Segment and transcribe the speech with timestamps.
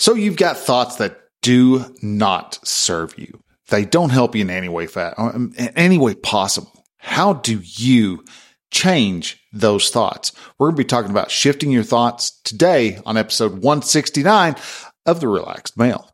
[0.00, 3.42] So you've got thoughts that do not serve you.
[3.68, 6.86] They don't help you in any way, uh, um, in any way possible.
[6.96, 8.24] How do you
[8.70, 10.32] change those thoughts?
[10.58, 14.56] We're going to be talking about shifting your thoughts today on episode 169
[15.04, 16.10] of the Relaxed Male.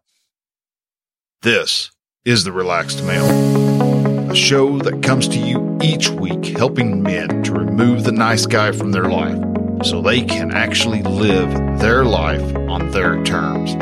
[1.42, 1.92] This
[2.24, 7.52] is the Relaxed Male, a show that comes to you each week helping men to
[7.52, 9.38] remove the nice guy from their life
[9.82, 13.74] so they can actually live their life on their terms.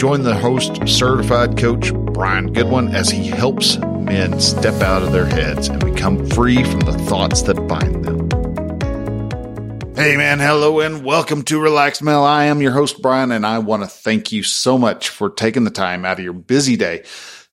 [0.00, 5.26] Join the host, certified coach Brian Goodwin, as he helps men step out of their
[5.26, 8.28] heads and become free from the thoughts that bind them.
[9.94, 12.22] Hey man, hello and welcome to Relaxed Male.
[12.22, 15.64] I am your host Brian and I want to thank you so much for taking
[15.64, 17.02] the time out of your busy day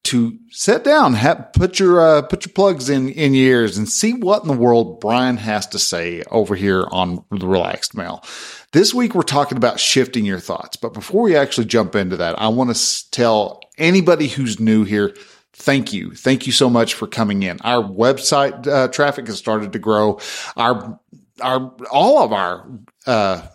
[0.05, 4.13] to sit down, have, put your uh, put your plugs in in ears, and see
[4.13, 8.23] what in the world Brian has to say over here on the Relaxed Male.
[8.71, 12.39] This week we're talking about shifting your thoughts, but before we actually jump into that,
[12.39, 15.15] I want to tell anybody who's new here.
[15.53, 16.11] Thank you.
[16.11, 17.59] Thank you so much for coming in.
[17.61, 20.19] Our website uh, traffic has started to grow.
[20.57, 20.99] Our,
[21.41, 22.69] our, all of our,
[23.07, 23.47] uh,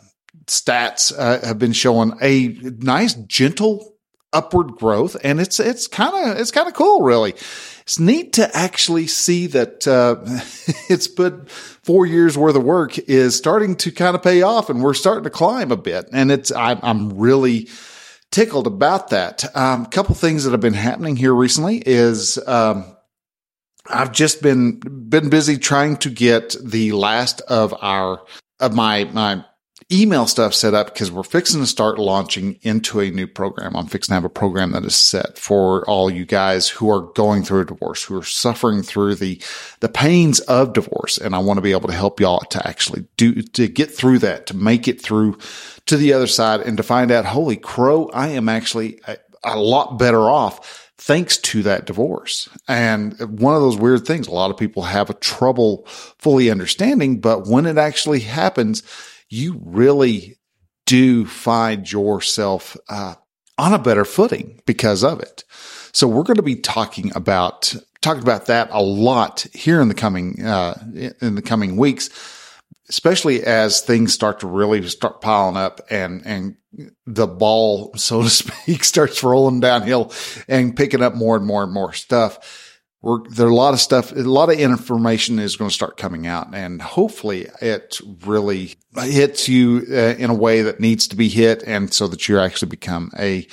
[0.47, 2.49] stats uh, have been showing a
[2.79, 3.95] nice, gentle
[4.33, 7.35] upward growth and it's it's kind of it's kind of cool really.
[7.83, 10.17] It's neat to actually see that uh,
[10.89, 14.83] it's put four years worth of work is starting to kind of pay off and
[14.83, 17.69] we're starting to climb a bit and it's I, i'm really
[18.31, 19.45] tickled about that.
[19.57, 22.97] Um, a couple things that have been happening here recently is um,
[23.89, 28.23] i've just been been busy trying to get the last of our
[28.61, 29.45] of my my
[29.93, 33.75] email stuff set up because we're fixing to start launching into a new program.
[33.77, 37.13] I'm fixing to have a program that is set for all you guys who are
[37.13, 39.41] going through a divorce, who are suffering through the,
[39.81, 41.19] the pains of divorce.
[41.19, 44.21] And I want to be able to help y'all to actually do, to get through
[44.21, 45.39] that, to make it through
[45.87, 49.59] to the other side and to find out, holy crow, I am actually a, a
[49.59, 52.49] lot better off thanks to that divorce.
[52.69, 57.21] And one of those weird things, a lot of people have a trouble fully understanding,
[57.21, 58.83] but when it actually happens,
[59.31, 60.37] you really
[60.87, 63.15] do find yourself uh,
[63.57, 65.45] on a better footing because of it.
[65.93, 69.95] So we're going to be talking about talking about that a lot here in the
[69.95, 70.75] coming uh,
[71.21, 72.11] in the coming weeks,
[72.89, 76.57] especially as things start to really start piling up and and
[77.07, 80.13] the ball, so to speak, starts rolling downhill
[80.49, 82.70] and picking up more and more and more stuff
[83.03, 85.97] we're, there are a lot of stuff, a lot of information is going to start
[85.97, 91.17] coming out and hopefully it really hits you uh, in a way that needs to
[91.17, 91.63] be hit.
[91.67, 93.47] And so that you actually become a,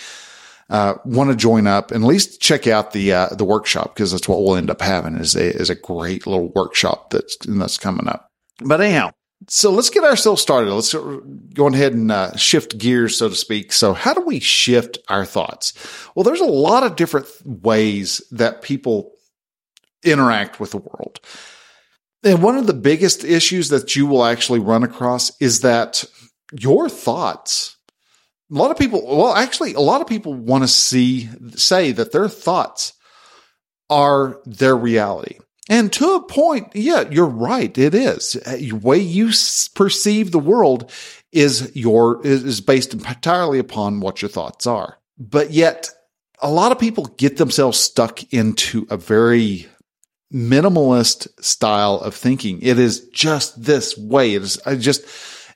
[0.70, 4.12] uh, want to join up and at least check out the, uh, the workshop because
[4.12, 7.78] that's what we'll end up having is a, is a great little workshop that's, that's
[7.78, 8.30] coming up.
[8.60, 9.12] But anyhow,
[9.48, 10.74] so let's get ourselves started.
[10.74, 13.72] Let's go ahead and uh, shift gears, so to speak.
[13.72, 15.74] So how do we shift our thoughts?
[16.16, 19.14] Well, there's a lot of different ways that people
[20.08, 21.20] interact with the world.
[22.24, 26.04] And one of the biggest issues that you will actually run across is that
[26.52, 27.78] your thoughts,
[28.52, 32.12] a lot of people, well, actually, a lot of people want to see, say that
[32.12, 32.94] their thoughts
[33.90, 35.38] are their reality.
[35.70, 37.78] And to a point, yeah, you're right.
[37.78, 38.34] It is.
[38.34, 39.32] The way you
[39.76, 40.92] perceive the world
[41.32, 44.98] is your, is based entirely upon what your thoughts are.
[45.18, 45.90] But yet
[46.42, 49.68] a lot of people get themselves stuck into a very
[50.34, 52.60] minimalist style of thinking.
[52.62, 54.36] It is just this way.
[54.36, 55.06] It is I just,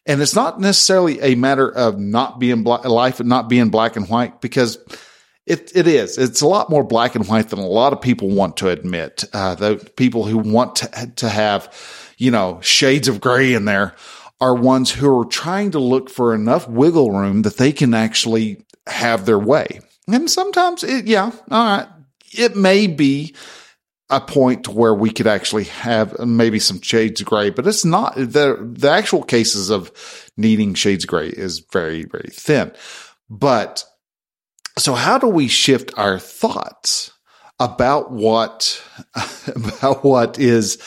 [0.06, 3.96] and it's not necessarily a matter of not being black, life and not being black
[3.96, 4.78] and white because
[5.46, 6.18] it, it is.
[6.18, 9.24] It's a lot more black and white than a lot of people want to admit.
[9.34, 11.74] Uh, the people who want to, to have,
[12.18, 13.96] you know, shades of gray in there
[14.40, 18.64] are ones who are trying to look for enough wiggle room that they can actually
[18.88, 19.82] have their way.
[20.08, 21.88] And sometimes it, yeah, all right.
[22.34, 23.36] It may be
[24.12, 28.14] a point where we could actually have maybe some shades of gray, but it's not
[28.16, 29.92] the, the actual cases of
[30.36, 32.74] needing shades of gray is very, very thin.
[33.30, 33.86] But
[34.78, 37.12] so how do we shift our thoughts
[37.58, 38.84] about what,
[39.56, 40.78] about what is,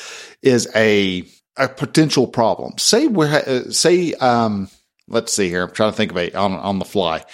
[0.42, 1.26] is a,
[1.56, 2.76] a potential problem?
[2.76, 4.68] Say we're, say, um,
[5.08, 5.62] let's see here.
[5.62, 7.24] I'm trying to think of a on, on the fly.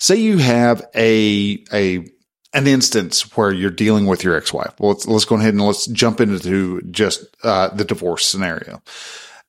[0.00, 2.06] Say you have a, a
[2.54, 4.74] an instance where you're dealing with your ex-wife.
[4.78, 8.82] Well, let's, let's go ahead and let's jump into just uh, the divorce scenario.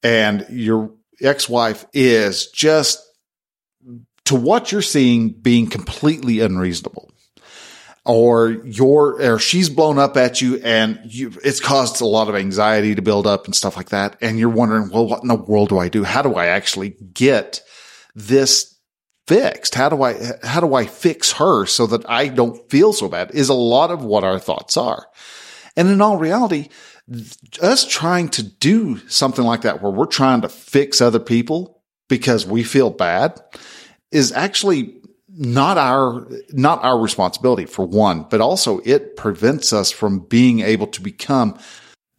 [0.02, 0.92] And your
[1.22, 3.06] ex-wife is just
[4.26, 7.10] to what you're seeing being completely unreasonable.
[8.06, 12.36] Or your, or she's blown up at you and you, it's caused a lot of
[12.36, 14.18] anxiety to build up and stuff like that.
[14.20, 16.04] And you're wondering, well, what in the world do I do?
[16.04, 17.62] How do I actually get
[18.14, 18.73] this
[19.28, 19.76] fixed?
[19.76, 23.32] How do I, how do I fix her so that I don't feel so bad
[23.32, 25.08] is a lot of what our thoughts are.
[25.76, 26.70] And in all reality,
[27.62, 32.46] us trying to do something like that where we're trying to fix other people because
[32.46, 33.40] we feel bad
[34.12, 35.02] is actually
[35.36, 40.88] not our not our responsibility for one, but also it prevents us from being able
[40.88, 41.58] to become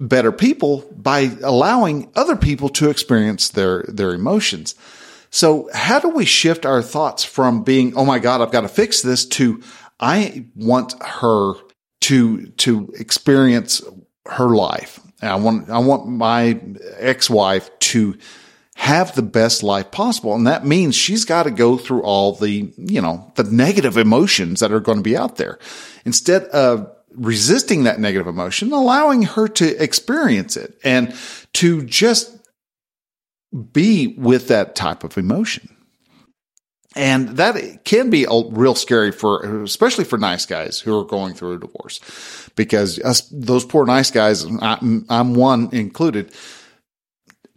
[0.01, 4.75] better people by allowing other people to experience their their emotions.
[5.35, 8.69] So how do we shift our thoughts from being, oh my God, I've got to
[8.69, 9.61] fix this to
[9.99, 11.55] I want her
[12.03, 13.83] to to experience
[14.27, 15.01] her life.
[15.21, 16.61] I want I want my
[16.99, 18.17] ex-wife to
[18.77, 20.37] have the best life possible.
[20.37, 24.61] And that means she's got to go through all the, you know, the negative emotions
[24.61, 25.59] that are going to be out there.
[26.05, 31.13] Instead of resisting that negative emotion, allowing her to experience it and
[31.55, 32.37] to just
[33.73, 35.69] be with that type of emotion.
[36.97, 41.35] And that can be a real scary for, especially for nice guys who are going
[41.35, 42.01] through a divorce
[42.55, 46.33] because us, those poor nice guys, I'm, I'm one included,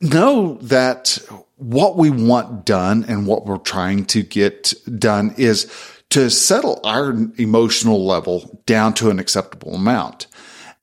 [0.02, 1.20] know that
[1.56, 5.72] what we want done and what we're trying to get done is
[6.10, 10.28] to settle our emotional level down to an acceptable amount.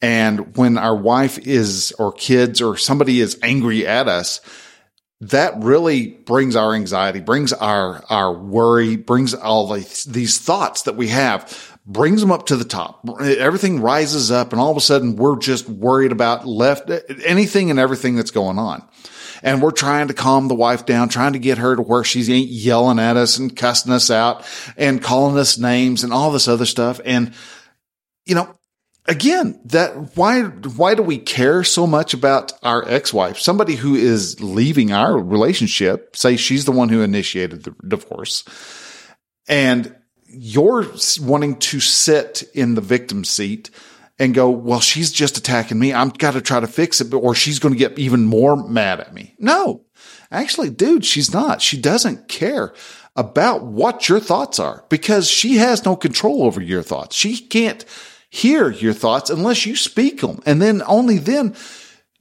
[0.03, 4.41] And when our wife is, or kids, or somebody is angry at us,
[5.31, 10.97] that really brings our anxiety, brings our, our worry, brings all these, these thoughts that
[10.97, 13.09] we have, brings them up to the top.
[13.21, 16.91] Everything rises up and all of a sudden we're just worried about left,
[17.25, 18.87] anything and everything that's going on.
[19.43, 22.21] And we're trying to calm the wife down, trying to get her to where she
[22.33, 26.49] ain't yelling at us and cussing us out and calling us names and all this
[26.49, 26.99] other stuff.
[27.05, 27.35] And,
[28.25, 28.54] you know,
[29.07, 33.39] again, that why why do we care so much about our ex-wife?
[33.39, 38.45] Somebody who is leaving our relationship, say she's the one who initiated the divorce,
[39.49, 39.95] and
[40.27, 40.87] you're
[41.21, 43.71] wanting to sit in the victim seat
[44.19, 45.93] and go, well, she's just attacking me.
[45.93, 49.01] I'm got to try to fix it, or she's going to get even more mad
[49.01, 49.35] at me.
[49.39, 49.85] No,
[50.31, 51.61] actually, dude, she's not.
[51.61, 52.73] She doesn't care
[53.17, 57.15] about what your thoughts are because she has no control over your thoughts.
[57.15, 57.85] She can't
[58.35, 60.41] hear your thoughts unless you speak them.
[60.45, 61.55] And then only then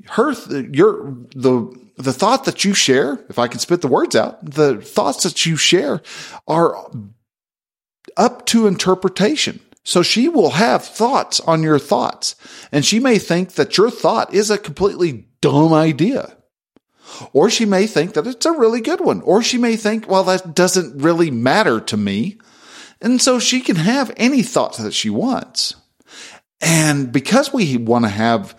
[0.10, 0.34] her,
[0.72, 4.80] your, the, the thought that you share, if I can spit the words out, the
[4.80, 6.04] thoughts that you share
[6.48, 6.76] are
[8.16, 9.60] up to interpretation.
[9.84, 12.36] So she will have thoughts on your thoughts
[12.72, 16.38] and she may think that your thought is a completely dumb idea.
[17.34, 19.22] Or she may think that it's a really good one.
[19.22, 22.38] Or she may think, well, that doesn't really matter to me.
[23.02, 25.76] And so she can have any thoughts that she wants.
[26.64, 28.56] And because we want to have,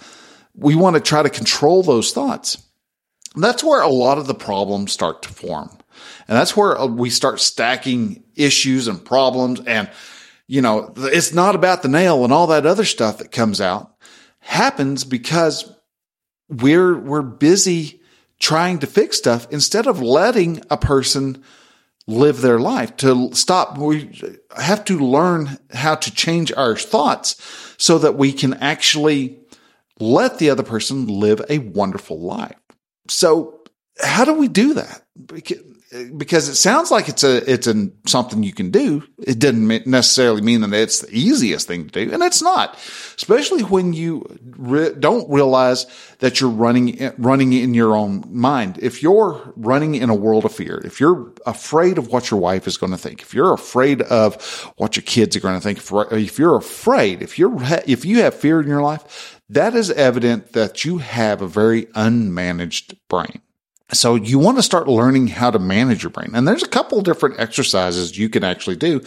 [0.54, 2.62] we want to try to control those thoughts.
[3.34, 5.70] That's where a lot of the problems start to form.
[6.28, 9.60] And that's where uh, we start stacking issues and problems.
[9.66, 9.90] And,
[10.46, 13.96] you know, it's not about the nail and all that other stuff that comes out
[14.40, 15.72] happens because
[16.50, 18.02] we're, we're busy
[18.38, 21.42] trying to fix stuff instead of letting a person
[22.06, 23.78] live their life to stop.
[23.78, 24.20] We
[24.54, 29.38] have to learn how to change our thoughts so that we can actually
[30.00, 32.56] let the other person live a wonderful life.
[33.08, 33.63] So
[34.00, 35.02] how do we do that?
[36.16, 39.04] because it sounds like it's a it's a something you can do.
[39.18, 42.74] It doesn't necessarily mean that it's the easiest thing to do, and it's not.
[43.16, 45.86] Especially when you re- don't realize
[46.18, 48.78] that you're running running in your own mind.
[48.82, 52.66] If you're running in a world of fear, if you're afraid of what your wife
[52.66, 54.42] is going to think, if you're afraid of
[54.76, 58.34] what your kids are going to think, if you're afraid, if you're if you have
[58.34, 63.40] fear in your life, that is evident that you have a very unmanaged brain.
[63.94, 66.30] So you want to start learning how to manage your brain.
[66.34, 69.00] And there's a couple different exercises you can actually do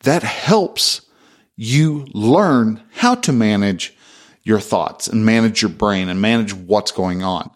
[0.00, 1.02] that helps
[1.56, 3.96] you learn how to manage
[4.44, 7.50] your thoughts and manage your brain and manage what's going on.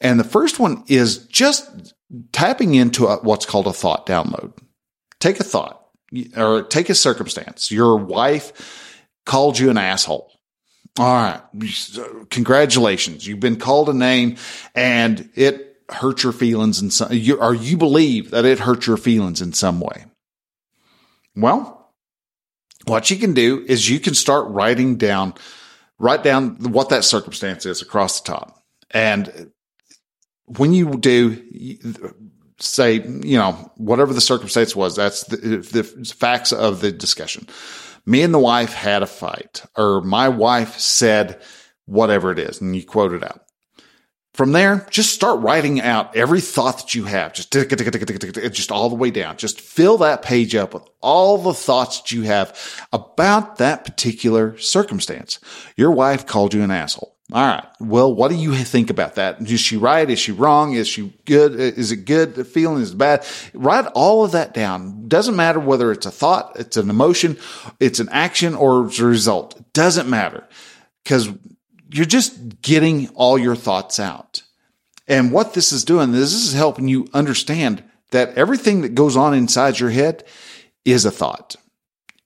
[0.00, 1.94] And the first one is just
[2.32, 4.52] tapping into a, what's called a thought download.
[5.20, 5.86] Take a thought
[6.36, 7.70] or take a circumstance.
[7.70, 10.30] Your wife called you an asshole.
[10.98, 11.40] All right.
[12.30, 13.26] Congratulations.
[13.26, 14.36] You've been called a name
[14.74, 18.96] and it hurt your feelings in some, you, or you believe that it hurt your
[18.96, 20.06] feelings in some way.
[21.34, 21.92] Well,
[22.86, 25.34] what you can do is you can start writing down,
[25.98, 28.62] write down what that circumstance is across the top.
[28.90, 29.52] And
[30.46, 31.40] when you do,
[32.58, 37.48] say, you know, whatever the circumstance was, that's the, the facts of the discussion.
[38.04, 41.40] Me and the wife had a fight, or my wife said
[41.86, 43.41] whatever it is, and you quote it out
[44.34, 48.94] From there, just start writing out every thought that you have, just just all the
[48.94, 49.36] way down.
[49.36, 52.58] Just fill that page up with all the thoughts that you have
[52.94, 55.38] about that particular circumstance.
[55.76, 57.14] Your wife called you an asshole.
[57.30, 57.66] All right.
[57.78, 59.40] Well, what do you think about that?
[59.40, 60.08] Is she right?
[60.08, 60.72] Is she wrong?
[60.74, 61.54] Is she good?
[61.54, 62.34] Is it good?
[62.34, 63.26] The feeling is bad.
[63.54, 65.08] Write all of that down.
[65.08, 67.38] Doesn't matter whether it's a thought, it's an emotion,
[67.80, 69.72] it's an action, or it's a result.
[69.72, 70.46] Doesn't matter
[71.04, 71.30] because
[71.92, 74.42] you're just getting all your thoughts out.
[75.06, 79.16] And what this is doing, is this is helping you understand that everything that goes
[79.16, 80.24] on inside your head
[80.84, 81.56] is a thought.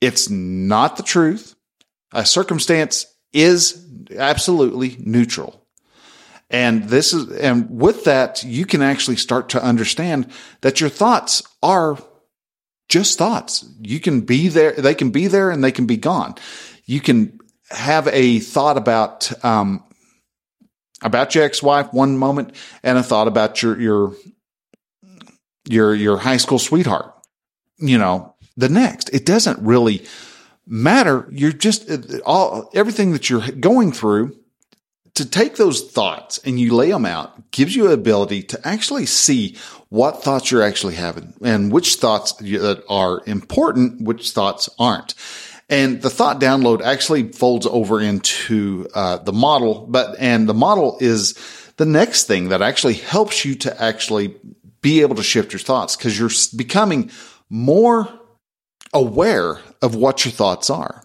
[0.00, 1.54] It's not the truth.
[2.12, 3.84] A circumstance is
[4.16, 5.66] absolutely neutral.
[6.48, 10.30] And this is, and with that, you can actually start to understand
[10.60, 11.98] that your thoughts are
[12.88, 13.68] just thoughts.
[13.80, 16.36] You can be there, they can be there and they can be gone.
[16.84, 17.35] You can
[17.70, 19.82] have a thought about um,
[21.02, 24.14] about your ex-wife one moment and a thought about your your
[25.68, 27.12] your your high school sweetheart
[27.78, 29.10] you know the next.
[29.10, 30.04] It doesn't really
[30.66, 31.28] matter.
[31.30, 31.90] You're just
[32.24, 34.36] all everything that you're going through
[35.14, 39.06] to take those thoughts and you lay them out gives you the ability to actually
[39.06, 39.56] see
[39.88, 45.14] what thoughts you're actually having and which thoughts that are important which thoughts aren't
[45.68, 50.98] and the thought download actually folds over into uh, the model, but and the model
[51.00, 51.34] is
[51.76, 54.36] the next thing that actually helps you to actually
[54.80, 57.10] be able to shift your thoughts because you're becoming
[57.50, 58.08] more
[58.92, 61.02] aware of what your thoughts are.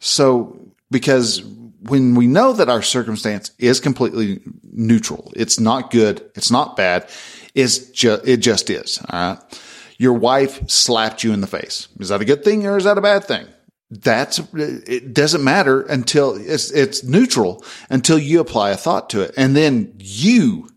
[0.00, 1.42] So because
[1.82, 7.08] when we know that our circumstance is completely neutral, it's not good, it's not bad,
[7.54, 9.00] it's just it just is.
[9.08, 9.60] All right.
[9.98, 11.86] Your wife slapped you in the face.
[11.98, 13.46] Is that a good thing or is that a bad thing?
[13.90, 19.34] That's it doesn't matter until it's it's neutral until you apply a thought to it.
[19.36, 20.68] And then you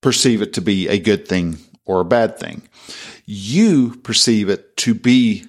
[0.00, 2.62] perceive it to be a good thing or a bad thing.
[3.26, 5.44] You perceive it to be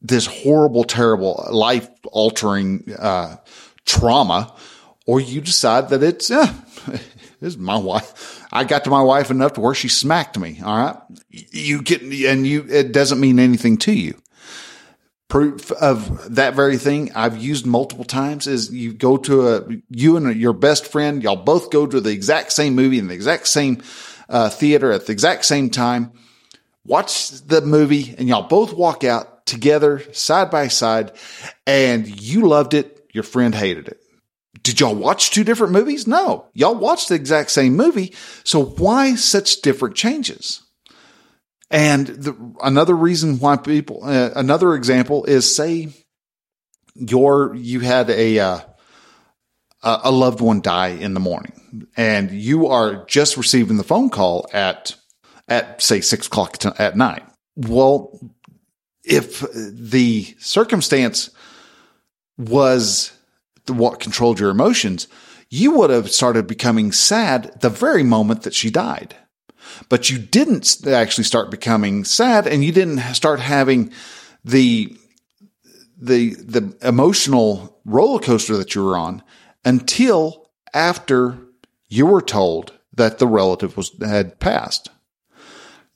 [0.00, 3.36] this horrible terrible life altering uh,
[3.84, 4.54] trauma
[5.06, 6.52] or you decide that it's eh,
[6.86, 7.00] this
[7.40, 8.44] is my wife.
[8.52, 10.96] I got to my wife enough to where she smacked me all right?
[11.30, 14.20] You get and you it doesn't mean anything to you
[15.28, 20.16] proof of that very thing I've used multiple times is you go to a, you
[20.16, 23.46] and your best friend, y'all both go to the exact same movie in the exact
[23.46, 23.82] same
[24.28, 26.12] uh, theater at the exact same time,
[26.84, 31.12] watch the movie and y'all both walk out together side by side
[31.66, 32.94] and you loved it.
[33.12, 34.00] Your friend hated it.
[34.62, 36.06] Did y'all watch two different movies?
[36.06, 38.14] No, y'all watched the exact same movie.
[38.44, 40.62] So why such different changes?
[41.70, 45.88] And the, another reason why people, uh, another example is say
[46.94, 48.60] your, you had a, uh,
[49.82, 54.48] a loved one die in the morning and you are just receiving the phone call
[54.52, 54.96] at,
[55.46, 57.22] at say six o'clock at night.
[57.56, 58.18] Well,
[59.04, 61.30] if the circumstance
[62.36, 63.12] was
[63.66, 65.06] what controlled your emotions,
[65.50, 69.14] you would have started becoming sad the very moment that she died
[69.88, 73.92] but you didn't actually start becoming sad and you didn't start having
[74.44, 74.96] the
[76.00, 79.22] the the emotional roller coaster that you were on
[79.64, 81.38] until after
[81.88, 84.90] you were told that the relative was had passed.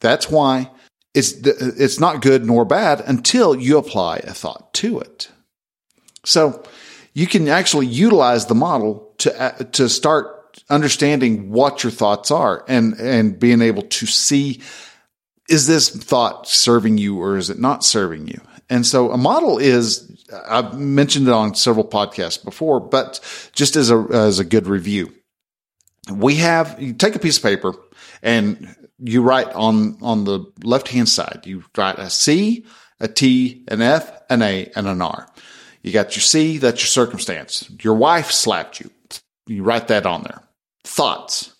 [0.00, 0.70] That's why
[1.14, 5.30] it's it's not good nor bad until you apply a thought to it.
[6.24, 6.62] So
[7.12, 12.64] you can actually utilize the model to uh, to start understanding what your thoughts are
[12.68, 14.60] and, and being able to see,
[15.48, 18.40] is this thought serving you or is it not serving you?
[18.70, 23.20] And so a model is, I've mentioned it on several podcasts before, but
[23.52, 25.12] just as a, as a good review,
[26.10, 27.74] we have, you take a piece of paper
[28.22, 32.64] and you write on, on the left hand side, you write a C,
[32.98, 35.28] a T, an F, an A, and an R.
[35.82, 37.68] You got your C, that's your circumstance.
[37.82, 38.90] Your wife slapped you.
[39.46, 40.42] You write that on there
[40.84, 41.52] thoughts.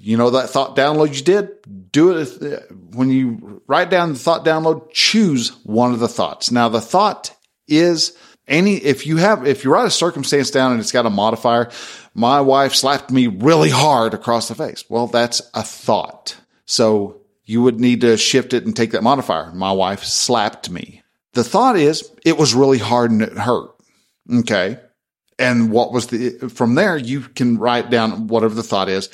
[0.00, 1.90] You know that thought download you did?
[1.90, 6.52] Do it when you write down the thought download, choose one of the thoughts.
[6.52, 7.34] Now the thought
[7.66, 8.16] is
[8.46, 11.70] any, if you have, if you write a circumstance down and it's got a modifier,
[12.14, 14.84] my wife slapped me really hard across the face.
[14.88, 16.36] Well, that's a thought.
[16.64, 19.52] So you would need to shift it and take that modifier.
[19.52, 21.02] My wife slapped me.
[21.32, 23.70] The thought is it was really hard and it hurt.
[24.40, 24.78] Okay
[25.38, 29.08] and what was the, from there, you can write down whatever the thought is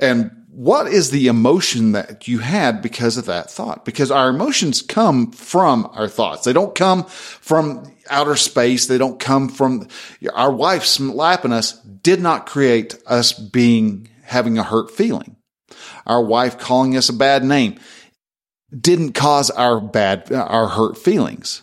[0.00, 3.84] and what is the emotion that you had because of that thought?
[3.84, 6.44] Because our emotions come from our thoughts.
[6.44, 8.86] They don't come from outer space.
[8.86, 9.86] They don't come from
[10.34, 15.36] our wife slapping us did not create us being having a hurt feeling.
[16.06, 17.78] Our wife calling us a bad name
[18.76, 21.62] didn't cause our bad, our hurt feelings.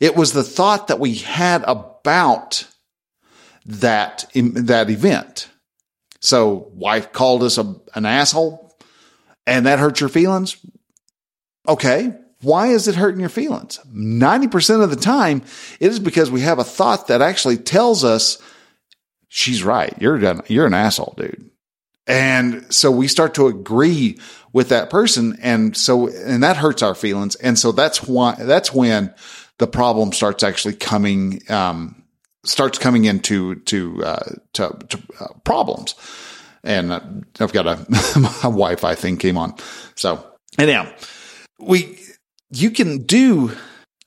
[0.00, 2.66] It was the thought that we had about
[3.66, 5.48] that, that event.
[6.20, 8.76] So wife called us a, an asshole
[9.46, 10.56] and that hurt your feelings.
[11.68, 12.14] Okay.
[12.40, 13.80] Why is it hurting your feelings?
[13.92, 15.42] 90% of the time,
[15.80, 18.38] it is because we have a thought that actually tells us
[19.28, 19.94] she's right.
[19.98, 20.42] You're done.
[20.48, 21.50] You're an asshole, dude.
[22.06, 24.18] And so we start to agree
[24.52, 25.38] with that person.
[25.40, 27.34] And so, and that hurts our feelings.
[27.36, 29.14] And so that's why, that's when
[29.58, 32.03] the problem starts actually coming, um,
[32.44, 35.94] starts coming into, to, uh, to, to uh, problems.
[36.62, 37.00] And uh,
[37.40, 37.76] I've got a,
[38.18, 39.54] my Wi-Fi thing came on.
[39.94, 40.24] So
[40.58, 40.90] anyhow,
[41.58, 41.98] we,
[42.50, 43.52] you can do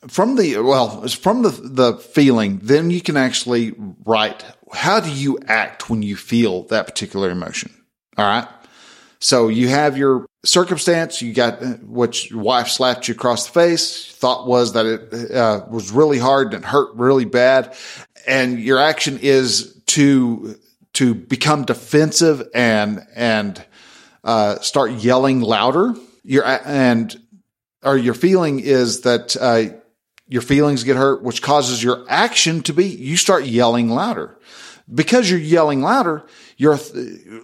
[0.07, 3.73] from the, well, from the, the feeling, then you can actually
[4.05, 7.73] write, how do you act when you feel that particular emotion?
[8.17, 8.47] All right.
[9.19, 11.21] So you have your circumstance.
[11.21, 14.11] You got uh, what your wife slapped you across the face.
[14.15, 17.75] Thought was that it uh, was really hard and it hurt really bad,
[18.25, 20.57] and your action is to
[20.93, 23.63] to become defensive and and
[24.23, 25.95] uh, start yelling louder.
[26.23, 27.15] Your and
[27.83, 29.75] or your feeling is that uh,
[30.27, 34.37] your feelings get hurt, which causes your action to be you start yelling louder
[34.93, 36.25] because you're yelling louder.
[36.57, 36.79] Your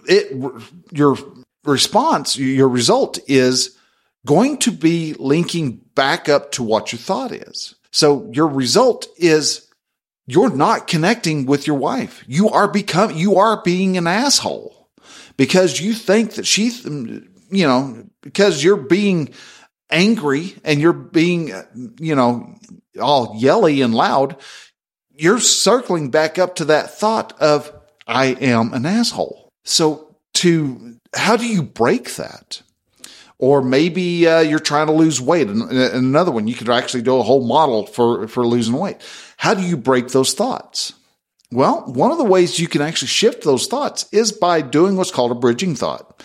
[0.08, 0.36] it
[0.92, 1.16] your
[1.64, 3.76] response, your result is
[4.26, 7.74] going to be linking back up to what your thought is.
[7.90, 9.63] So your result is
[10.26, 12.24] you're not connecting with your wife.
[12.26, 14.88] You are become, you are being an asshole
[15.36, 16.70] because you think that she,
[17.50, 19.34] you know, because you're being
[19.90, 21.52] angry and you're being,
[21.98, 22.54] you know,
[23.00, 24.36] all yelly and loud.
[25.16, 27.72] You're circling back up to that thought of,
[28.06, 29.48] I am an asshole.
[29.64, 32.62] So to how do you break that?
[33.38, 35.48] Or maybe uh, you're trying to lose weight.
[35.48, 38.98] And, another one, you could actually do a whole model for, for losing weight.
[39.36, 40.94] How do you break those thoughts?
[41.50, 45.10] Well, one of the ways you can actually shift those thoughts is by doing what's
[45.10, 46.22] called a bridging thought.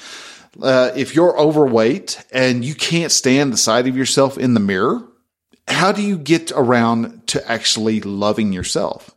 [0.61, 5.07] Uh, if you're overweight and you can't stand the sight of yourself in the mirror,
[5.67, 9.11] how do you get around to actually loving yourself?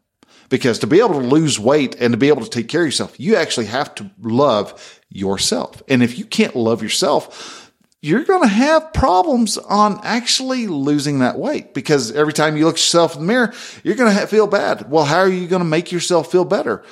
[0.51, 2.87] Because to be able to lose weight and to be able to take care of
[2.87, 5.83] yourself, you actually have to love yourself.
[5.89, 7.62] And if you can't love yourself,
[8.03, 12.75] you're going to have problems on actually losing that weight because every time you look
[12.75, 14.91] yourself in the mirror, you're going to feel bad.
[14.91, 16.83] Well, how are you going to make yourself feel better?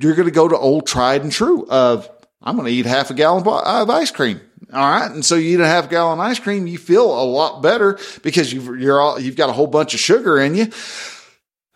[0.00, 2.08] You're going to go to old tried and true of,
[2.42, 4.40] I'm going to eat half a gallon of ice cream.
[4.72, 5.10] All right.
[5.10, 8.50] And so you eat a half gallon ice cream, you feel a lot better because
[8.50, 10.68] you've, you're all, you've got a whole bunch of sugar in you.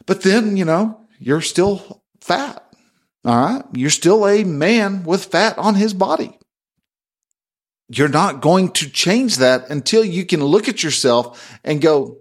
[0.06, 2.64] But then, you know, you're still fat.
[3.24, 3.64] All right.
[3.74, 6.38] You're still a man with fat on his body.
[7.94, 12.18] You're not going to change that until you can look at yourself and go,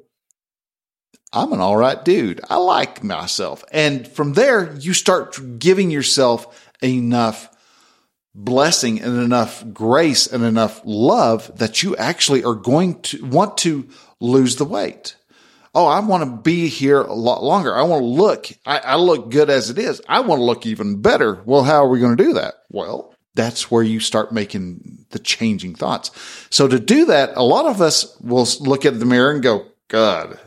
[1.32, 2.42] I'm an all right dude.
[2.50, 3.64] I like myself.
[3.72, 7.50] And from there, you start giving yourself enough
[8.36, 13.88] blessing and enough grace and enough love that you actually are going to want to
[14.20, 15.16] lose the weight.
[15.74, 17.74] Oh, I want to be here a lot longer.
[17.74, 20.02] I want to look, I, I look good as it is.
[20.08, 21.42] I want to look even better.
[21.46, 22.56] Well, how are we going to do that?
[22.70, 26.12] Well, that's where you start making the changing thoughts.
[26.50, 29.66] So to do that, a lot of us will look at the mirror and go,
[29.88, 30.40] God,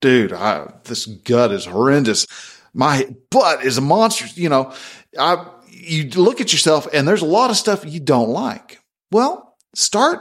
[0.00, 2.26] dude, I, this gut is horrendous.
[2.72, 4.26] My butt is a monster.
[4.34, 4.72] You know,
[5.18, 8.80] I, you look at yourself and there's a lot of stuff you don't like.
[9.10, 10.20] Well, start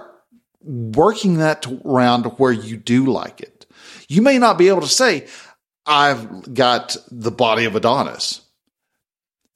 [0.62, 3.66] working that around to where you do like it.
[4.08, 5.28] You may not be able to say,
[5.86, 8.42] I've got the body of Adonis,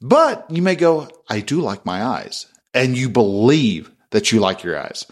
[0.01, 2.47] but you may go, I do like my eyes.
[2.73, 5.05] And you believe that you like your eyes.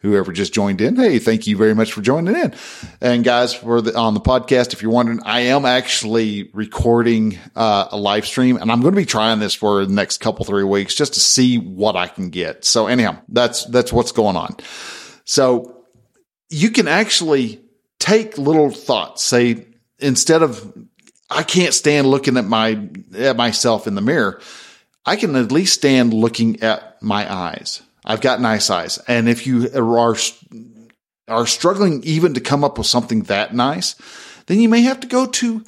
[0.00, 2.54] Whoever just joined in, hey, thank you very much for joining in.
[3.00, 7.88] And guys, for the, on the podcast, if you're wondering, I am actually recording uh,
[7.90, 10.62] a live stream, and I'm going to be trying this for the next couple three
[10.62, 12.64] weeks just to see what I can get.
[12.64, 14.56] So anyhow, that's that's what's going on.
[15.24, 15.84] So
[16.50, 17.64] you can actually
[17.98, 19.24] take little thoughts.
[19.24, 19.66] Say
[19.98, 20.72] instead of
[21.30, 24.40] I can't stand looking at my at myself in the mirror.
[25.06, 27.82] I can at least stand looking at my eyes.
[28.04, 30.16] I've got nice eyes, and if you are
[31.28, 33.96] are struggling even to come up with something that nice,
[34.46, 35.64] then you may have to go to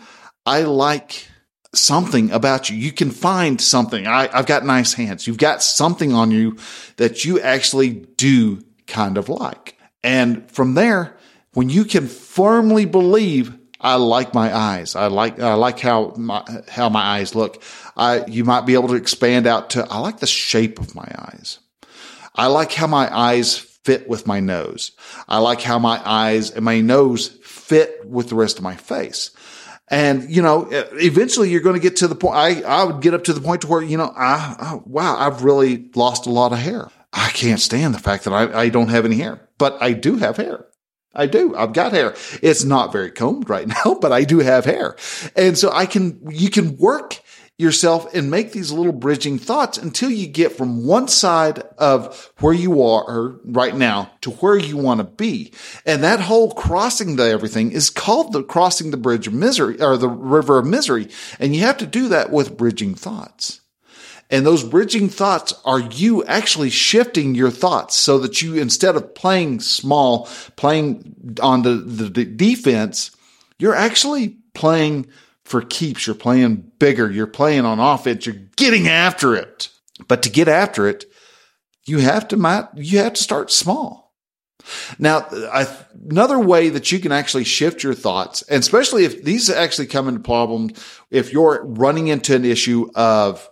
[0.47, 1.27] I like
[1.75, 2.77] something about you.
[2.77, 4.07] You can find something.
[4.07, 5.27] I, I've got nice hands.
[5.27, 6.57] You've got something on you
[6.97, 9.77] that you actually do kind of like.
[10.03, 11.17] And from there,
[11.53, 14.97] when you can firmly believe I like my eyes.
[14.97, 17.63] I like I like how my how my eyes look.
[17.97, 21.09] I you might be able to expand out to I like the shape of my
[21.17, 21.61] eyes.
[22.35, 23.57] I like how my eyes
[23.89, 24.93] fit with my nose.
[25.29, 29.31] I like how my eyes and my nose fit with the rest of my face.
[29.91, 32.37] And, you know, eventually you're going to get to the point.
[32.37, 35.17] I, I would get up to the point to where, you know, I, I wow,
[35.17, 36.91] I've really lost a lot of hair.
[37.13, 40.17] I can't stand the fact that I, I don't have any hair, but I do
[40.17, 40.67] have hair.
[41.15, 41.57] I do.
[41.57, 42.15] I've got hair.
[42.43, 44.97] It's not very combed right now, but I do have hair.
[45.37, 47.21] And so I can, you can work
[47.59, 52.55] yourself and make these little bridging thoughts until you get from one side of where
[52.55, 55.53] you are right now to where you want to be.
[55.85, 59.97] And that whole crossing the everything is called the crossing the bridge of misery or
[59.97, 61.09] the river of misery.
[61.41, 63.61] And you have to do that with bridging thoughts.
[64.31, 69.15] And those bridging thoughts are you actually shifting your thoughts so that you, instead of
[69.15, 73.11] playing small, playing on the, the defense,
[73.59, 75.07] you're actually playing
[75.45, 76.07] for keeps.
[76.07, 77.11] You're playing bigger.
[77.11, 78.27] You're playing on offense.
[78.27, 79.71] You're getting after it.
[80.07, 81.07] But to get after it,
[81.87, 84.13] you have to, you have to start small.
[84.99, 85.27] Now,
[86.11, 90.09] another way that you can actually shift your thoughts, and especially if these actually come
[90.09, 90.73] into problems,
[91.11, 93.49] if you're running into an issue of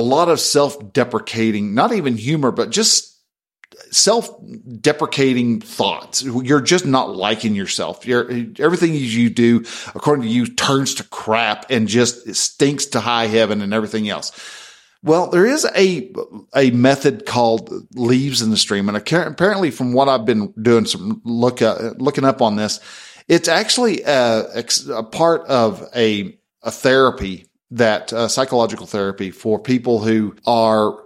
[0.00, 3.18] a lot of self deprecating, not even humor, but just
[3.90, 4.30] self
[4.80, 6.22] deprecating thoughts.
[6.22, 8.06] You're just not liking yourself.
[8.06, 13.26] You're, everything you do, according to you, turns to crap and just stinks to high
[13.26, 14.32] heaven and everything else.
[15.02, 16.12] Well, there is a
[16.54, 21.22] a method called leaves in the stream, and apparently, from what I've been doing some
[21.24, 22.80] look uh, looking up on this,
[23.26, 30.00] it's actually a, a part of a a therapy that uh, psychological therapy for people
[30.00, 30.98] who are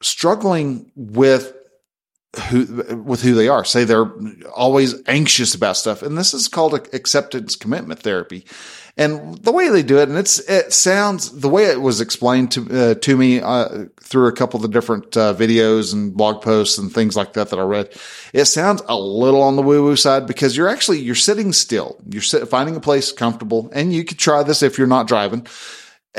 [0.00, 1.54] struggling with
[2.50, 3.64] who with who they are.
[3.64, 4.12] Say they're
[4.54, 8.44] always anxious about stuff, and this is called acceptance commitment therapy.
[8.98, 12.52] And the way they do it, and it's it sounds the way it was explained
[12.52, 16.42] to uh, to me uh, through a couple of the different uh, videos and blog
[16.42, 17.90] posts and things like that that I read.
[18.32, 21.96] It sounds a little on the woo woo side because you're actually you're sitting still,
[22.08, 25.46] you're sit, finding a place comfortable, and you could try this if you're not driving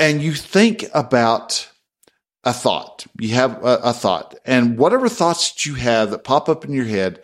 [0.00, 1.70] and you think about
[2.42, 3.06] a thought.
[3.20, 6.72] You have a, a, thought, and whatever thoughts that you have that pop up in
[6.72, 7.20] your head,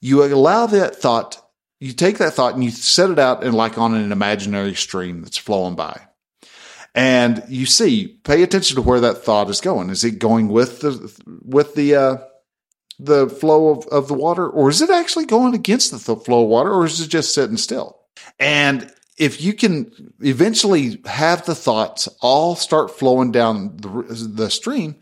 [0.00, 1.40] you allow that thought.
[1.78, 5.20] You take that thought and you set it out and like on an imaginary stream
[5.20, 6.00] that's flowing by.
[6.94, 9.90] And you see, pay attention to where that thought is going.
[9.90, 12.16] Is it going with the with the uh,
[12.98, 16.48] the flow of, of the water, or is it actually going against the flow of
[16.48, 18.00] water, or is it just sitting still?
[18.38, 24.96] And if you can eventually have the thoughts all start flowing down the, the stream,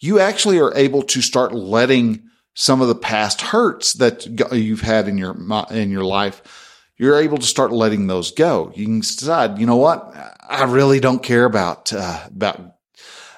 [0.00, 5.08] you actually are able to start letting some of the past hurts that you've had
[5.08, 5.36] in your
[5.70, 6.42] in your life
[6.96, 8.72] you're able to start letting those go.
[8.74, 10.14] You can decide you know what?
[10.48, 12.76] I really don't care about uh, about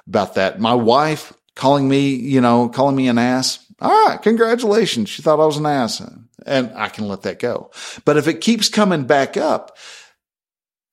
[0.06, 0.60] about that.
[0.60, 3.64] My wife calling me you know calling me an ass.
[3.80, 5.08] All right congratulations.
[5.08, 6.00] She thought i was an ass
[6.46, 7.70] and i can let that go.
[8.04, 9.76] But if it keeps coming back up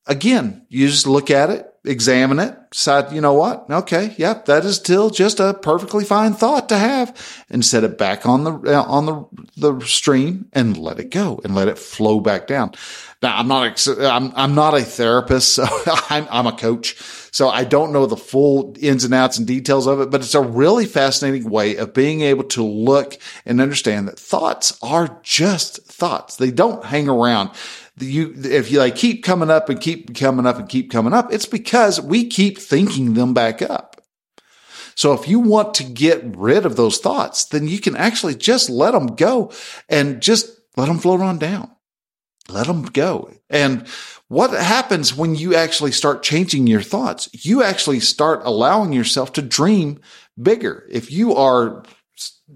[0.08, 3.70] again, you just look at it, examine it, decide, you know what?
[3.70, 4.13] Okay.
[4.18, 4.46] Yep.
[4.46, 8.44] That is still just a perfectly fine thought to have and set it back on
[8.44, 9.26] the, uh, on the,
[9.58, 12.74] the stream and let it go and let it flow back down.
[13.22, 15.54] Now I'm not, I'm, I'm not a therapist.
[15.54, 15.65] So
[16.10, 16.96] I'm, I'm a coach.
[17.32, 20.36] So I don't know the full ins and outs and details of it, but it's
[20.36, 25.86] a really fascinating way of being able to look and understand that thoughts are just
[25.86, 26.38] thoughts.
[26.38, 27.52] They don't hang around
[27.97, 31.31] you, if you like keep coming up and keep coming up and keep coming up,
[31.31, 34.01] it's because we keep thinking them back up.
[34.95, 38.69] So if you want to get rid of those thoughts, then you can actually just
[38.69, 39.51] let them go
[39.89, 41.69] and just let them float on down.
[42.47, 43.31] Let them go.
[43.49, 43.88] And
[44.27, 47.29] what happens when you actually start changing your thoughts?
[47.34, 49.99] You actually start allowing yourself to dream
[50.41, 50.88] bigger.
[50.89, 51.84] If you are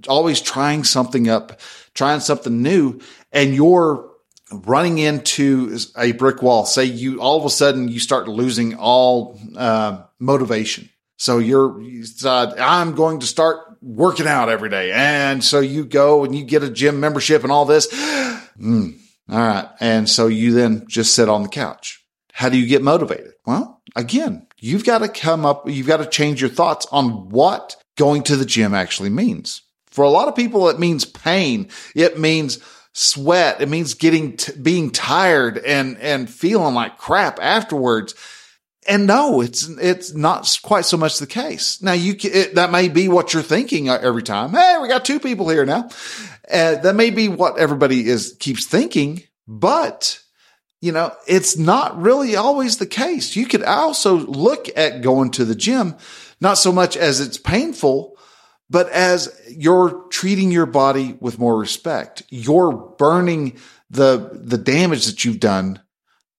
[0.08, 1.60] always trying something up,
[1.94, 3.00] trying something new,
[3.32, 4.09] and you're
[4.52, 6.66] running into a brick wall.
[6.66, 10.90] Say you all of a sudden you start losing all uh, motivation.
[11.18, 15.86] So you're you decide I'm going to start working out every day, and so you
[15.86, 17.88] go and you get a gym membership and all this.
[18.60, 22.04] Mm, all right, and so you then just sit on the couch.
[22.34, 23.32] How do you get motivated?
[23.46, 25.70] Well, again, you've got to come up.
[25.70, 29.62] You've got to change your thoughts on what going to the gym actually means.
[29.88, 31.70] For a lot of people, it means pain.
[31.96, 32.60] It means
[33.00, 33.62] sweat.
[33.62, 38.14] It means getting, t- being tired and, and feeling like crap afterwards.
[38.88, 41.82] And no, it's, it's not quite so much the case.
[41.82, 44.52] Now you can, it, that may be what you're thinking uh, every time.
[44.52, 45.90] Hey, we got two people here now.
[46.52, 50.22] Uh, that may be what everybody is, keeps thinking, but
[50.82, 53.36] you know, it's not really always the case.
[53.36, 55.96] You could also look at going to the gym,
[56.42, 58.18] not so much as it's painful,
[58.70, 63.58] but as you're treating your body with more respect, you're burning
[63.90, 65.82] the, the damage that you've done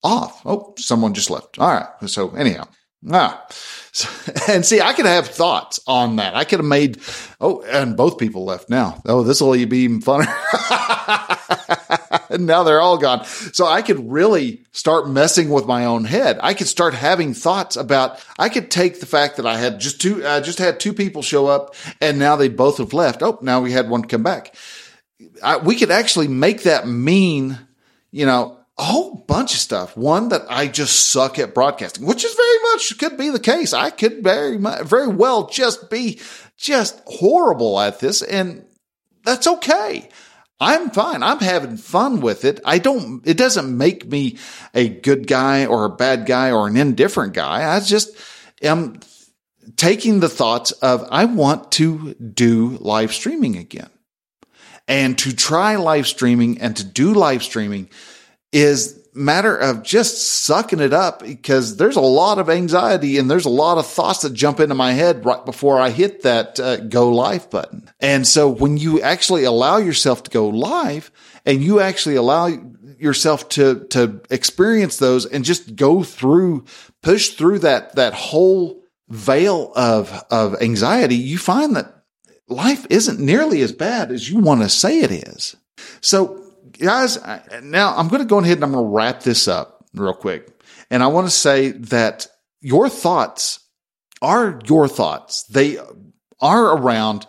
[0.03, 0.41] off.
[0.45, 1.59] Oh, someone just left.
[1.59, 1.89] All right.
[2.09, 2.69] So anyhow,
[3.11, 3.47] ah,
[4.49, 6.35] and see, I could have thoughts on that.
[6.37, 7.01] I could have made,
[7.41, 9.03] oh, and both people left now.
[9.05, 10.29] Oh, this will be even funner.
[12.31, 13.25] and now they're all gone.
[13.25, 16.39] So I could really start messing with my own head.
[16.41, 20.01] I could start having thoughts about, I could take the fact that I had just
[20.01, 23.23] two, I just had two people show up and now they both have left.
[23.23, 24.55] Oh, now we had one come back.
[25.43, 27.59] I, we could actually make that mean,
[28.13, 29.95] you know, a whole bunch of stuff.
[29.95, 33.75] One that I just suck at broadcasting, which is very much could be the case.
[33.75, 36.19] I could very very well just be
[36.57, 38.65] just horrible at this and
[39.23, 40.09] that's okay.
[40.59, 41.23] I'm fine.
[41.23, 42.61] I'm having fun with it.
[42.65, 44.39] I don't, it doesn't make me
[44.75, 47.75] a good guy or a bad guy or an indifferent guy.
[47.75, 48.15] I just
[48.63, 49.01] am
[49.77, 53.89] taking the thoughts of, I want to do live streaming again
[54.87, 57.89] and to try live streaming and to do live streaming
[58.53, 63.45] is matter of just sucking it up because there's a lot of anxiety and there's
[63.45, 66.77] a lot of thoughts that jump into my head right before I hit that uh,
[66.77, 67.91] go live button.
[67.99, 71.11] And so when you actually allow yourself to go live
[71.45, 72.49] and you actually allow
[72.99, 76.65] yourself to, to experience those and just go through,
[77.03, 82.05] push through that, that whole veil of, of anxiety, you find that
[82.47, 85.57] life isn't nearly as bad as you want to say it is.
[86.01, 86.50] So
[86.87, 87.19] guys,
[87.63, 90.49] now I'm going to go ahead and I'm going to wrap this up real quick.
[90.91, 92.27] And I want to say that
[92.61, 93.61] your thoughts
[94.23, 95.45] are your thoughts.
[95.45, 95.79] They
[96.41, 97.27] are around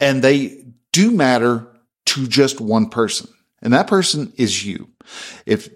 [0.00, 1.66] and they do matter
[2.06, 3.28] to just one person.
[3.62, 4.90] And that person is you.
[5.46, 5.68] If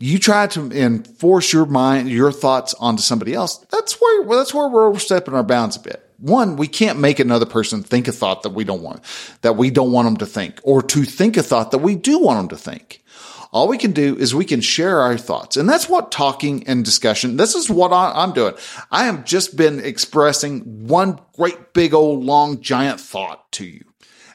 [0.00, 4.68] you try to enforce your mind, your thoughts onto somebody else, that's where, that's where
[4.68, 8.42] we're overstepping our bounds a bit one, we can't make another person think a thought
[8.42, 9.02] that we don't want,
[9.42, 12.18] that we don't want them to think, or to think a thought that we do
[12.18, 13.02] want them to think.
[13.50, 15.56] All we can do is we can share our thoughts.
[15.56, 18.54] And that's what talking and discussion, this is what I, am doing.
[18.90, 23.84] I have just been expressing one great big old long giant thought to you.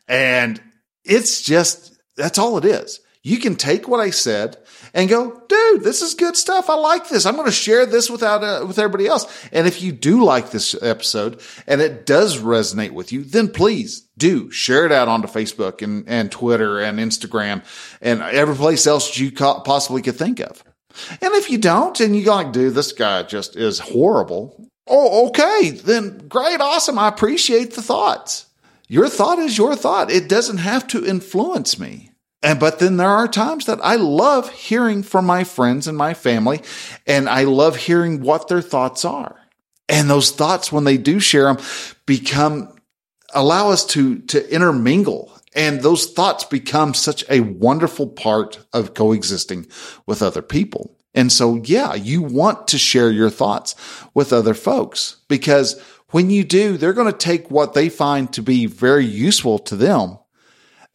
[0.08, 0.60] And
[1.04, 3.02] it's just, that's all it is.
[3.22, 4.58] You can take what I said
[4.94, 6.70] and go, dude, this is good stuff.
[6.70, 7.26] I like this.
[7.26, 9.26] I'm going to share this without, uh, with everybody else.
[9.52, 14.02] And if you do like this episode and it does resonate with you, then please
[14.18, 17.64] do share it out onto Facebook and, and Twitter and Instagram
[18.02, 20.64] and every place else you possibly could think of.
[21.10, 24.70] And if you don't and you like, dude, this guy just is horrible.
[24.86, 25.72] Oh, okay.
[25.72, 26.62] Then great.
[26.62, 27.00] Awesome.
[27.00, 28.46] I appreciate the thoughts.
[28.88, 30.12] Your thought is your thought.
[30.12, 32.12] It doesn't have to influence me.
[32.44, 36.14] And, but then there are times that I love hearing from my friends and my
[36.14, 36.62] family,
[37.08, 39.40] and I love hearing what their thoughts are.
[39.88, 41.64] And those thoughts, when they do share them,
[42.06, 42.76] become,
[43.34, 45.32] allow us to, to intermingle.
[45.56, 49.68] And those thoughts become such a wonderful part of coexisting
[50.06, 50.98] with other people.
[51.14, 53.76] And so, yeah, you want to share your thoughts
[54.14, 55.80] with other folks because
[56.10, 59.76] when you do, they're going to take what they find to be very useful to
[59.76, 60.18] them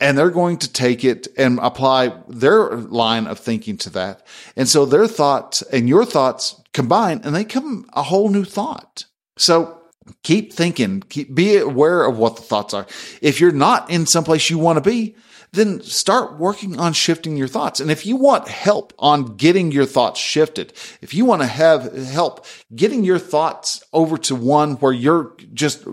[0.01, 4.27] and they're going to take it and apply their line of thinking to that.
[4.57, 9.07] And so their thoughts and your thoughts combine and they come a whole new thought.
[9.37, 9.81] So
[10.23, 12.87] keep thinking, keep, be aware of what the thoughts are.
[13.21, 15.17] If you're not in someplace you want to be,
[15.53, 17.81] then start working on shifting your thoughts.
[17.81, 21.93] And if you want help on getting your thoughts shifted, if you want to have
[22.09, 25.87] help getting your thoughts over to one where you're just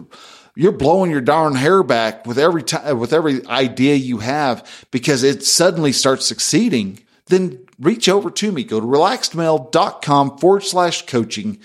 [0.56, 5.24] you're blowing your darn hair back with every time, with every idea you have because
[5.24, 8.63] it suddenly starts succeeding, then reach over to me.
[8.63, 11.60] Go to relaxedmale.com forward slash coaching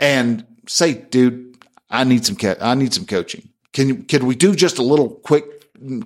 [0.00, 1.56] and say, dude,
[1.90, 3.48] I need some, cat I need some coaching.
[3.72, 5.44] Can you, can we do just a little quick,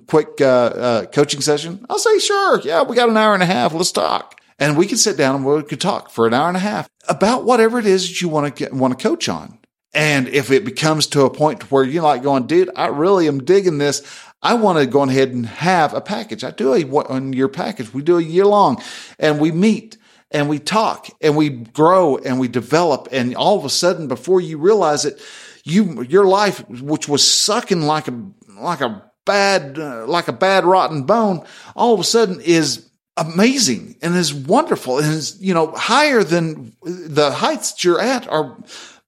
[0.07, 1.85] quick, uh, uh, coaching session?
[1.89, 2.61] I'll say, sure.
[2.61, 2.83] Yeah.
[2.83, 3.73] We got an hour and a half.
[3.73, 4.39] Let's talk.
[4.59, 6.89] And we can sit down and we could talk for an hour and a half
[7.07, 9.59] about whatever it is you want to get, want to coach on.
[9.97, 13.43] And if it becomes to a point where you're like going, dude, I really am
[13.43, 14.03] digging this.
[14.43, 16.43] I want to go ahead and have a package.
[16.43, 17.91] I do a one year package.
[17.91, 18.79] We do a year long
[19.17, 19.97] and we meet
[20.29, 23.07] and we talk and we grow and we develop.
[23.11, 25.19] And all of a sudden, before you realize it,
[25.63, 28.23] you, your life, which was sucking like a,
[28.59, 31.43] like a bad, uh, like a bad rotten bone,
[31.75, 36.75] all of a sudden is amazing and is wonderful and is, you know, higher than
[36.83, 38.55] the heights that you're at are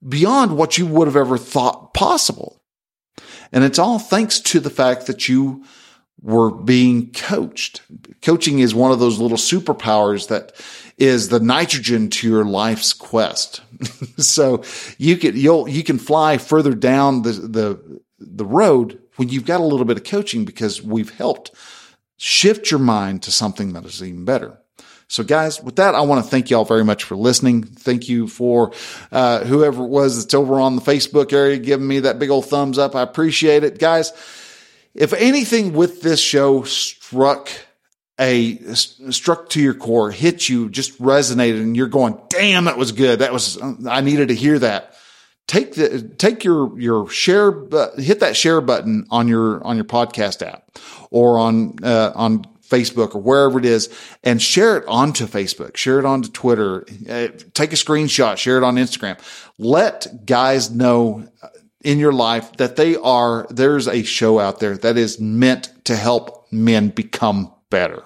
[0.07, 2.61] beyond what you would have ever thought possible.
[3.51, 5.65] And it's all thanks to the fact that you
[6.21, 7.81] were being coached.
[8.21, 10.53] Coaching is one of those little superpowers that
[10.97, 13.61] is the nitrogen to your life's quest.
[14.17, 14.63] so
[14.97, 19.61] you can, you'll, you can fly further down the, the, the road when you've got
[19.61, 21.51] a little bit of coaching because we've helped
[22.17, 24.57] shift your mind to something that is even better.
[25.09, 27.63] So guys, with that, I want to thank y'all very much for listening.
[27.63, 28.73] Thank you for,
[29.11, 32.45] uh, whoever it was that's over on the Facebook area giving me that big old
[32.45, 32.95] thumbs up.
[32.95, 33.79] I appreciate it.
[33.79, 34.13] Guys,
[34.93, 37.49] if anything with this show struck
[38.19, 42.91] a struck to your core, hit you, just resonated, and you're going, "Damn, that was
[42.91, 43.19] good.
[43.19, 44.93] That was I needed to hear that."
[45.47, 47.51] Take the take your your share,
[47.97, 50.69] hit that share button on your on your podcast app
[51.09, 53.89] or on uh, on Facebook or wherever it is
[54.23, 58.63] and share it onto Facebook, share it onto Twitter, uh, take a screenshot, share it
[58.63, 59.19] on Instagram.
[59.57, 61.47] Let guys know uh,
[61.83, 65.95] in your life that they are, there's a show out there that is meant to
[65.95, 68.03] help men become better.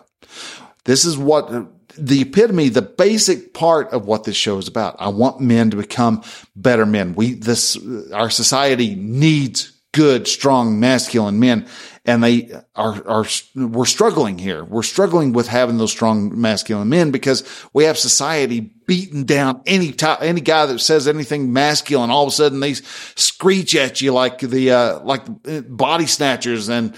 [0.85, 1.65] This is what uh,
[1.97, 4.95] the epitome, the basic part of what this show is about.
[4.99, 6.23] I want men to become
[6.55, 7.13] better men.
[7.13, 11.67] We, this, uh, our society needs good, strong, masculine men
[12.05, 13.25] and they are, are,
[13.55, 14.63] we're struggling here.
[14.65, 19.93] We're struggling with having those strong masculine men because we have society beating down any
[19.93, 22.09] top, any guy that says anything masculine.
[22.09, 25.23] All of a sudden they screech at you like the, uh, like
[25.69, 26.93] body snatchers and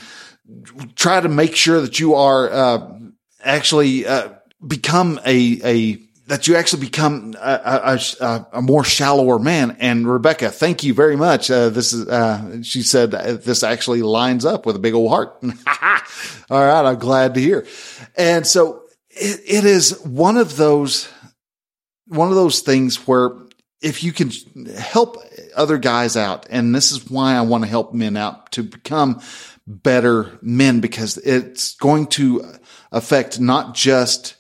[0.96, 3.00] try to make sure that you are, uh,
[3.44, 4.30] actually, uh,
[4.66, 9.78] become a, a, that you actually become a, a, a, more shallower man.
[9.80, 11.52] And Rebecca, thank you very much.
[11.52, 15.38] Uh, this is, uh, she said this actually lines up with a big old heart.
[16.50, 16.86] All right.
[16.86, 17.68] I'm glad to hear.
[18.18, 21.08] And so it, it is one of those,
[22.08, 23.32] one of those things where
[23.82, 24.32] if you can
[24.78, 25.18] help
[25.56, 29.22] other guys out, and this is why I want to help men out to become
[29.68, 32.52] better men because it's going to
[32.92, 34.35] affect not just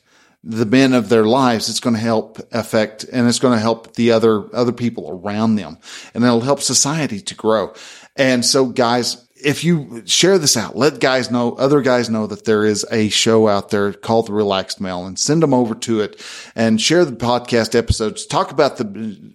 [0.45, 3.95] the men of their lives, it's going to help affect and it's going to help
[3.95, 5.79] the other, other people around them
[6.13, 7.73] and it'll help society to grow.
[8.15, 12.45] And so guys, if you share this out, let guys know, other guys know that
[12.45, 16.01] there is a show out there called the Relaxed Male and send them over to
[16.01, 16.23] it
[16.55, 18.25] and share the podcast episodes.
[18.25, 18.83] Talk about the,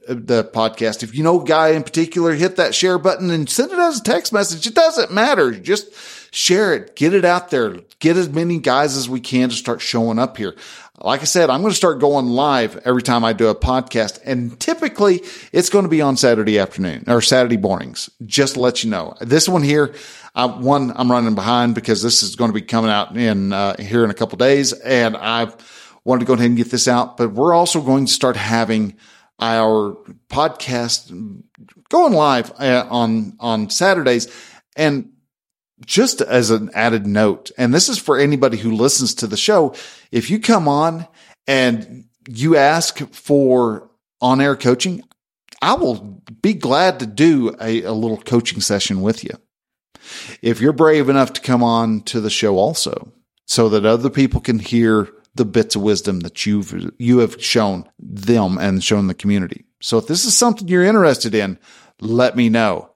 [0.09, 1.03] the podcast.
[1.03, 4.01] If you know a guy in particular, hit that share button and send it as
[4.01, 4.67] a text message.
[4.67, 5.53] It doesn't matter.
[5.53, 5.93] Just
[6.33, 9.81] share it, get it out there, get as many guys as we can to start
[9.81, 10.57] showing up here.
[11.03, 14.21] Like I said, I'm going to start going live every time I do a podcast.
[14.25, 18.85] And typically it's going to be on Saturday afternoon or Saturday mornings, just to let
[18.85, 19.15] you know.
[19.21, 19.95] This one here,
[20.35, 23.81] I, one, I'm running behind because this is going to be coming out in, uh,
[23.81, 24.75] here in a couple days.
[24.75, 25.51] And I
[26.05, 28.97] wanted to go ahead and get this out, but we're also going to start having
[29.39, 29.97] our
[30.29, 31.11] podcast
[31.89, 34.29] going live uh, on, on Saturdays.
[34.77, 35.13] And
[35.85, 39.75] just as an added note, and this is for anybody who listens to the show,
[40.13, 41.07] if you come on
[41.47, 43.91] and you ask for
[44.21, 45.03] on air coaching,
[45.63, 49.33] I will be glad to do a, a, little coaching session with you.
[50.43, 53.13] If you're brave enough to come on to the show also,
[53.47, 57.89] so that other people can hear the bits of wisdom that you've, you have shown
[57.99, 59.65] them and shown the community.
[59.81, 61.59] So if this is something you're interested in,
[62.01, 62.90] let me know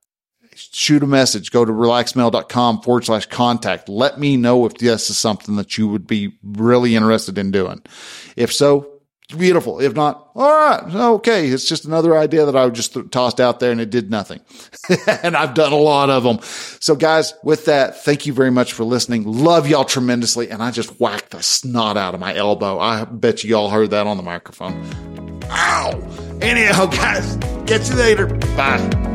[0.75, 1.53] shoot a message.
[1.53, 3.89] Go to relaxedmale.com forward slash contact.
[3.89, 7.81] Let me know if this is something that you would be really interested in doing.
[8.37, 8.91] If so,
[9.29, 9.81] beautiful.
[9.81, 11.47] If not, all right, okay.
[11.47, 14.41] It's just another idea that I just tossed out there and it did nothing.
[15.23, 16.41] and I've done a lot of them.
[16.43, 19.25] So guys, with that, thank you very much for listening.
[19.25, 20.51] Love y'all tremendously.
[20.51, 22.81] And I just whacked the snot out of my elbow.
[22.81, 24.75] I bet you all heard that on the microphone.
[25.51, 26.39] Ow.
[26.41, 28.27] Anyhow, guys, catch you later.
[28.57, 29.14] Bye.